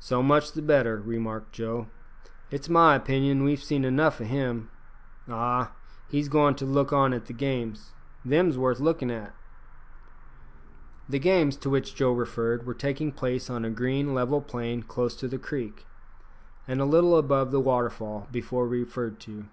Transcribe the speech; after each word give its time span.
"So 0.00 0.22
much 0.22 0.52
the 0.52 0.62
better," 0.62 0.98
remarked 1.02 1.52
Joe; 1.52 1.88
"it's 2.50 2.70
my 2.70 2.94
opinion 2.94 3.44
we've 3.44 3.62
seen 3.62 3.84
enough 3.84 4.18
o' 4.18 4.24
him. 4.24 4.70
Ah! 5.28 5.72
he's 6.08 6.30
goin' 6.30 6.54
to 6.54 6.64
look 6.64 6.94
on 6.94 7.12
at 7.12 7.26
the 7.26 7.34
games. 7.34 7.92
Them's 8.24 8.56
worth 8.56 8.80
lookin' 8.80 9.10
at." 9.10 9.34
The 11.10 11.18
games 11.18 11.56
to 11.58 11.68
which 11.68 11.94
Joe 11.94 12.12
referred 12.14 12.64
were 12.64 12.72
taking 12.72 13.12
place 13.12 13.50
on 13.50 13.66
a 13.66 13.70
green 13.70 14.14
level 14.14 14.40
plain 14.40 14.82
close 14.82 15.14
to 15.16 15.28
the 15.28 15.36
creek, 15.38 15.84
and 16.66 16.80
a 16.80 16.86
little 16.86 17.18
above 17.18 17.50
the 17.50 17.60
waterfall 17.60 18.26
before 18.32 18.66
referred 18.66 19.20
to. 19.28 19.44